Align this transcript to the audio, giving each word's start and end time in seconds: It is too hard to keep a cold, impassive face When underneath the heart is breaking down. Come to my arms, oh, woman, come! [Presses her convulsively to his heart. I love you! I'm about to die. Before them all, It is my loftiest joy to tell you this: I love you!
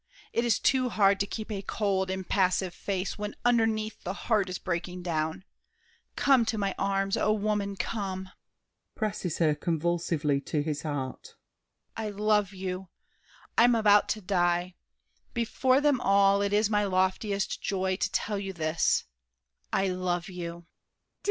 It 0.33 0.43
is 0.43 0.57
too 0.57 0.89
hard 0.89 1.19
to 1.19 1.27
keep 1.27 1.51
a 1.51 1.61
cold, 1.61 2.09
impassive 2.09 2.73
face 2.73 3.19
When 3.19 3.35
underneath 3.45 4.01
the 4.03 4.15
heart 4.15 4.49
is 4.49 4.57
breaking 4.57 5.03
down. 5.03 5.43
Come 6.15 6.43
to 6.45 6.57
my 6.57 6.73
arms, 6.79 7.17
oh, 7.17 7.33
woman, 7.33 7.75
come! 7.75 8.29
[Presses 8.95 9.37
her 9.37 9.53
convulsively 9.53 10.41
to 10.41 10.63
his 10.63 10.81
heart. 10.81 11.35
I 11.95 12.09
love 12.09 12.51
you! 12.51 12.89
I'm 13.59 13.75
about 13.75 14.09
to 14.17 14.21
die. 14.21 14.73
Before 15.35 15.79
them 15.79 16.01
all, 16.01 16.41
It 16.41 16.51
is 16.51 16.67
my 16.67 16.83
loftiest 16.83 17.61
joy 17.61 17.95
to 17.97 18.11
tell 18.11 18.39
you 18.39 18.53
this: 18.53 19.05
I 19.71 19.89
love 19.89 20.29
you! 20.29 20.65